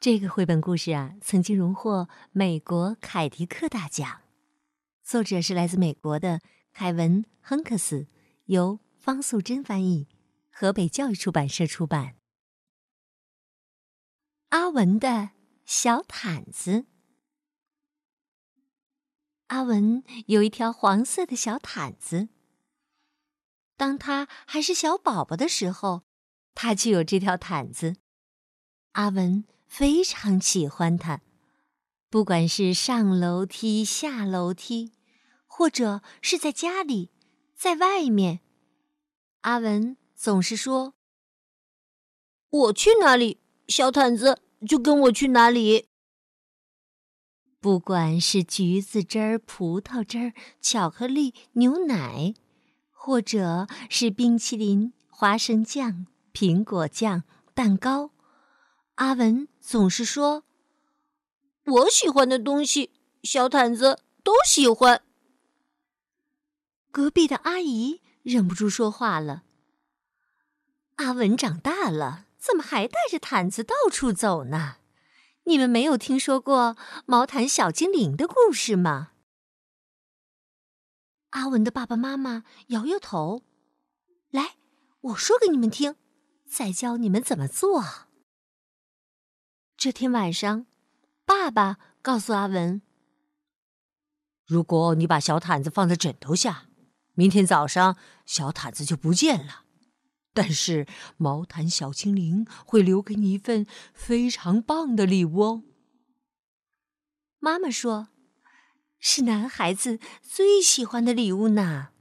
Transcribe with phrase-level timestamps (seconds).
[0.00, 4.22] 这个绘本故事啊，曾经荣获美国凯迪克大奖，
[5.02, 6.40] 作者是来自美国的
[6.72, 8.06] 凯文·亨克斯，
[8.46, 10.08] 由方素珍翻译，
[10.50, 12.14] 河北教育出版社出版。
[14.48, 15.32] 阿文的
[15.66, 16.86] 小毯子。
[19.48, 22.30] 阿文有一条黄色的小毯子。
[23.76, 26.04] 当他还是小宝宝的时候，
[26.54, 27.96] 他就有这条毯子。
[28.92, 29.44] 阿文。
[29.70, 31.20] 非常喜欢它，
[32.10, 34.90] 不管是上楼梯、下楼梯，
[35.46, 37.12] 或者是在家里、
[37.54, 38.40] 在外面，
[39.42, 40.94] 阿文总是说
[42.50, 45.86] ：“我去哪里，小毯子就跟我去哪里。”
[47.60, 52.34] 不管是橘子汁儿、葡萄汁儿、巧克力、牛奶，
[52.90, 57.22] 或者是冰淇淋、花生酱、苹果酱、
[57.54, 58.10] 蛋糕。
[59.00, 60.44] 阿文总是说
[61.64, 62.90] ：“我喜欢的东西，
[63.22, 65.02] 小毯子都喜欢。”
[66.92, 69.44] 隔壁的阿姨忍不住说话了
[70.96, 74.76] ：“阿文长大了，怎么还带着毯子到处走呢？
[75.44, 76.76] 你们没有听说过
[77.06, 79.12] 毛毯小精灵的故事吗？”
[81.30, 83.44] 阿文的爸爸妈妈摇摇头
[84.28, 84.56] ：“来，
[85.00, 85.96] 我说给你们听，
[86.46, 87.82] 再教你们怎么做。”
[89.80, 90.66] 这天晚上，
[91.24, 92.82] 爸爸告诉阿文
[94.44, 96.68] ：“如果你把小毯子放在枕头下，
[97.14, 97.96] 明天早上
[98.26, 99.64] 小毯子就不见了。
[100.34, 100.86] 但是
[101.16, 105.62] 毛毯小精灵会留给你一份非常棒的礼物哦。”
[107.40, 108.08] 妈妈说
[109.00, 111.92] ：“是男孩子最喜欢的礼物呢。”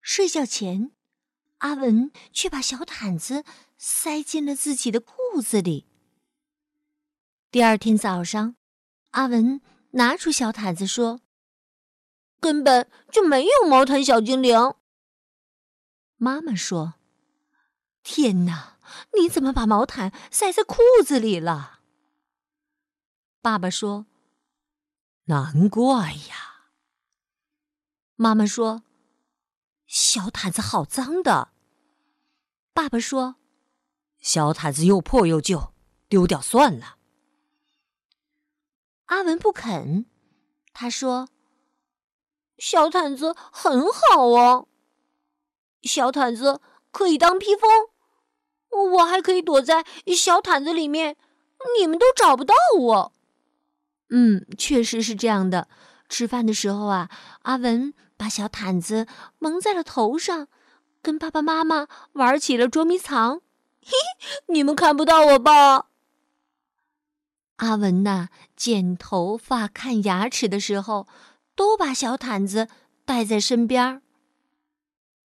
[0.00, 0.92] 睡觉前，
[1.58, 3.44] 阿文却把小毯子
[3.76, 5.88] 塞进了自己的裤子里。
[7.54, 8.56] 第二天早上，
[9.12, 9.60] 阿文
[9.90, 11.20] 拿出小毯子说
[12.42, 14.74] ：“根本就没有毛毯小精灵。”
[16.18, 16.94] 妈妈说
[18.02, 18.80] ：“天哪，
[19.16, 21.78] 你怎么把毛毯塞在裤子里了？”
[23.40, 24.06] 爸爸说
[25.26, 26.72] ：“难怪呀。”
[28.18, 28.82] 妈妈说
[29.86, 31.52] ：“小毯子好脏的。”
[32.74, 33.36] 爸爸说
[34.18, 35.72] ：“小毯子又破又旧，
[36.08, 36.96] 丢掉算了。”
[39.14, 40.06] 阿文不肯，
[40.72, 41.28] 他说
[42.58, 44.66] ：“小毯子很好哦，
[45.82, 46.60] 小毯子
[46.90, 47.70] 可以当披风，
[48.96, 49.84] 我还可以躲在
[50.16, 51.16] 小毯子里面，
[51.78, 53.12] 你们都找不到我。”
[54.10, 55.68] 嗯，确实是这样的。
[56.08, 57.08] 吃饭的时候啊，
[57.42, 59.06] 阿文把小毯子
[59.38, 60.48] 蒙在了头上，
[61.00, 63.40] 跟爸爸妈妈玩起了捉迷藏。
[63.80, 63.92] 嘿，
[64.48, 65.86] 你们看不到我吧？
[67.56, 71.06] 阿文呐，剪头发、看牙齿的时候，
[71.54, 72.68] 都把小毯子
[73.04, 74.02] 带在身边。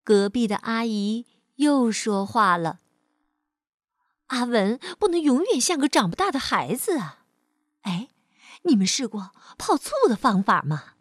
[0.03, 2.79] 隔壁的阿姨又说话了
[4.27, 7.25] ：“阿文不能永远像个长不大的孩子啊！
[7.81, 8.09] 哎，
[8.63, 10.93] 你们试过泡醋的方法吗？”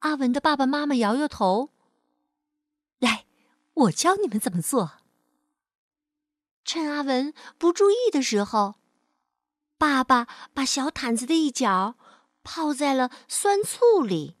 [0.00, 1.70] 阿文的爸爸妈妈摇摇头
[2.98, 3.26] ：“来，
[3.74, 4.98] 我教你们怎么做。”
[6.64, 8.74] 趁阿文不注意的时候。
[9.78, 11.96] 爸爸把小毯子的一角
[12.42, 14.36] 泡在了酸醋里。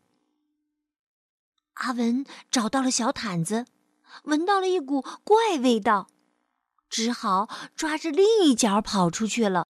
[1.74, 3.66] 阿文找到了小毯子，
[4.24, 6.08] 闻到了一股怪味道，
[6.88, 9.66] 只好抓着另一角跑出去了。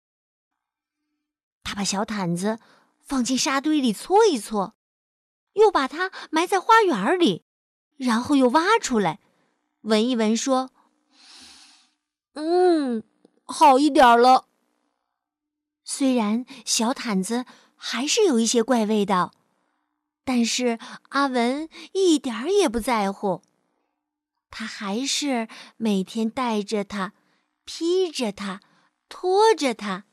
[1.62, 2.58] 他把小毯子
[2.98, 4.74] 放进沙堆里搓一搓，
[5.52, 7.44] 又把它埋在花园里，
[7.96, 9.20] 然后又挖出来，
[9.82, 10.72] 闻一闻，说
[12.34, 13.04] ：“嗯，
[13.44, 14.48] 好一点了。”
[15.84, 17.44] 虽然小毯子
[17.76, 19.32] 还是有一些怪味道，
[20.24, 20.78] 但是
[21.10, 23.42] 阿文一点儿也不在乎。
[24.50, 27.14] 他还是每天带着它，
[27.64, 28.60] 披着它，
[29.08, 30.04] 拖着它，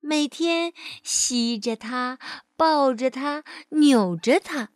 [0.00, 0.72] 每天
[1.02, 2.18] 吸着它，
[2.56, 4.70] 抱着它，扭着它。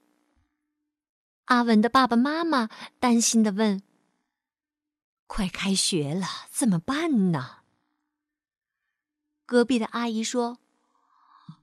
[1.46, 2.68] 阿文的爸爸妈妈
[2.98, 3.82] 担心的问
[5.26, 7.58] ：“快开学了，怎么办呢？”
[9.50, 10.58] 隔壁的阿姨说：“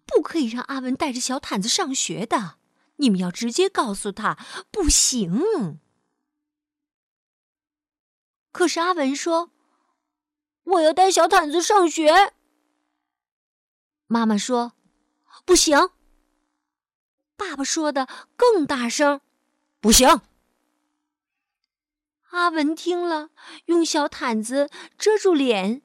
[0.05, 2.57] 不可以让阿文带着小毯子上学的，
[2.97, 4.37] 你们要直接告诉他，
[4.69, 5.79] 不行。”
[8.51, 9.51] 可是阿文说
[10.65, 12.33] ：“我要带小毯子上学。”
[14.07, 14.73] 妈妈说
[15.47, 15.91] ：“不行。”
[17.37, 19.21] 爸爸说的更大声
[19.79, 20.19] ：“不行。”
[22.31, 23.29] 阿文听了，
[23.67, 25.81] 用小毯子遮住脸，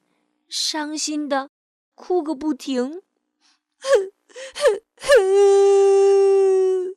[0.49, 1.49] 伤心的
[1.95, 3.01] 哭个不停。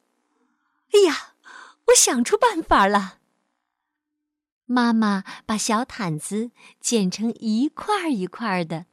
[0.92, 1.34] 哎呀，
[1.88, 3.18] 我想出办法了！”
[4.66, 8.86] 妈妈把小毯子剪成一块一块的，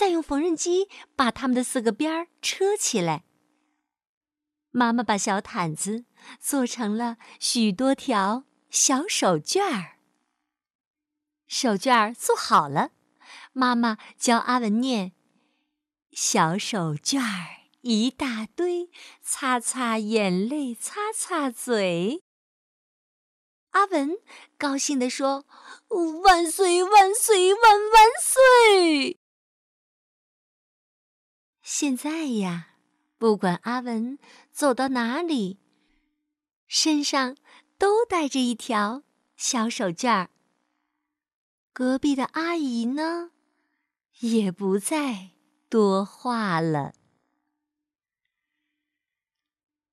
[0.00, 3.24] 再用缝纫机把它们的四个边儿车起来。
[4.70, 6.06] 妈妈把小毯子
[6.40, 9.98] 做成了许多条小手绢儿。
[11.46, 12.92] 手绢儿做好了，
[13.52, 15.12] 妈妈教阿文念
[16.12, 18.88] ：“小手绢儿一大堆，
[19.20, 22.22] 擦擦眼泪，擦擦嘴。”
[23.72, 24.16] 阿文
[24.56, 25.44] 高兴地说
[26.24, 29.19] ：“万岁万岁万万岁！”
[31.72, 32.74] 现在呀，
[33.16, 34.18] 不管阿文
[34.50, 35.60] 走到哪里，
[36.66, 37.36] 身上
[37.78, 39.04] 都带着一条
[39.36, 40.30] 小手绢儿。
[41.72, 43.30] 隔壁的阿姨呢，
[44.18, 45.30] 也不再
[45.68, 46.92] 多话了。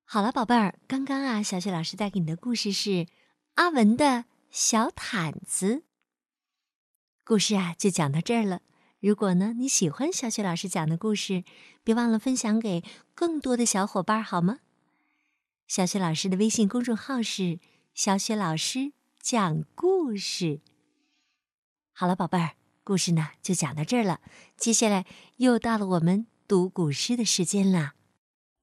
[0.04, 3.06] 好了，宝贝儿，刚刚啊，小雪老师带给你的故事是。
[3.54, 5.84] 阿文的小毯子
[7.24, 8.62] 故事啊，就讲到这儿了。
[9.00, 11.44] 如果呢你喜欢小雪老师讲的故事，
[11.84, 12.84] 别忘了分享给
[13.14, 14.60] 更多的小伙伴，好吗？
[15.68, 17.60] 小雪老师的微信公众号是
[17.94, 20.62] “小雪老师讲故事”。
[21.94, 24.22] 好了，宝贝儿，故事呢就讲到这儿了。
[24.56, 25.06] 接下来
[25.38, 27.96] 又到了我们读古诗的时间啦。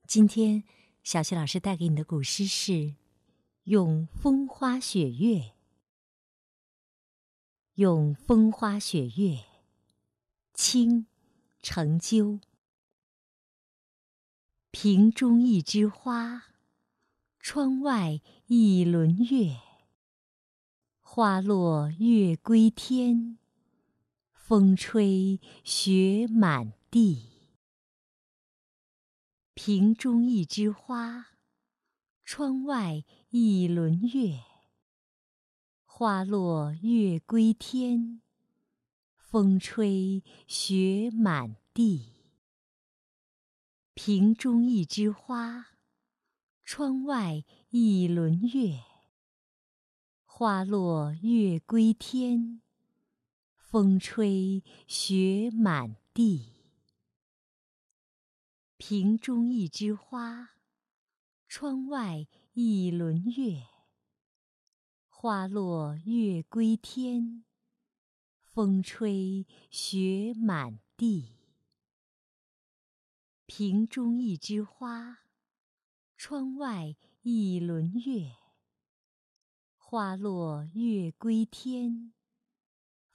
[0.06, 0.64] 今天
[1.02, 2.94] 小雪老师带给你的古诗是。
[3.64, 5.54] 用风花雪月，
[7.76, 9.38] 用风花雪月，
[10.54, 11.06] 清，
[11.60, 12.40] 成鸠。
[14.70, 16.54] 瓶中一枝花，
[17.38, 19.58] 窗外一轮月。
[21.00, 23.38] 花落月归天，
[24.32, 27.50] 风吹雪满地。
[29.52, 31.26] 瓶中一枝花，
[32.24, 33.04] 窗外。
[33.36, 34.44] 一轮月，
[35.84, 38.22] 花落月归天，
[39.34, 42.12] 风吹雪满地。
[43.92, 45.72] 瓶中一枝花，
[46.64, 48.78] 窗外一轮月。
[50.24, 52.62] 花落月归天，
[53.56, 56.52] 风吹雪满地。
[58.76, 60.50] 瓶中一枝花，
[61.48, 62.28] 窗外。
[62.52, 63.64] 一轮月，
[65.08, 67.44] 花落月归天，
[68.54, 71.32] 风吹雪满地。
[73.46, 75.24] 瓶中一枝花，
[76.16, 78.36] 窗外一轮月。
[79.76, 82.12] 花落月归天，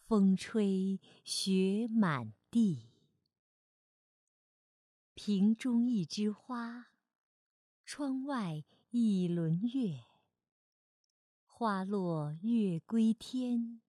[0.05, 2.89] 风吹雪满地。
[5.13, 6.87] 瓶中一枝花，
[7.85, 8.65] 窗外。
[8.91, 10.03] 一轮月，
[11.45, 13.81] 花落月归天，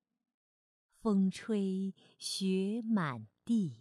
[1.01, 3.79] 风吹雪满地。